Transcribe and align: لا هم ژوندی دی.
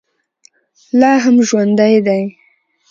لا 0.99 1.11
هم 1.23 1.35
ژوندی 1.47 1.95
دی. 2.05 2.23